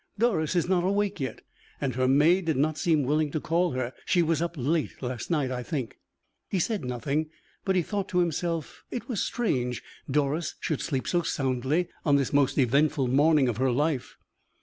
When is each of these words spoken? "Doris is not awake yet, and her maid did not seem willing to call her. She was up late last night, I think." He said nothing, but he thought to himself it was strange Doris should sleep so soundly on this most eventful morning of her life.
"Doris 0.17 0.55
is 0.55 0.67
not 0.67 0.83
awake 0.83 1.19
yet, 1.19 1.43
and 1.79 1.93
her 1.93 2.07
maid 2.07 2.45
did 2.45 2.57
not 2.57 2.75
seem 2.75 3.03
willing 3.03 3.29
to 3.29 3.39
call 3.39 3.73
her. 3.73 3.93
She 4.03 4.23
was 4.23 4.41
up 4.41 4.55
late 4.57 4.99
last 5.03 5.29
night, 5.29 5.51
I 5.51 5.61
think." 5.61 5.99
He 6.49 6.57
said 6.57 6.83
nothing, 6.83 7.29
but 7.65 7.75
he 7.75 7.83
thought 7.83 8.09
to 8.09 8.17
himself 8.17 8.83
it 8.89 9.07
was 9.07 9.21
strange 9.21 9.83
Doris 10.09 10.55
should 10.59 10.81
sleep 10.81 11.07
so 11.07 11.21
soundly 11.21 11.87
on 12.03 12.15
this 12.15 12.33
most 12.33 12.57
eventful 12.57 13.09
morning 13.09 13.47
of 13.47 13.57
her 13.57 13.69
life. 13.69 14.15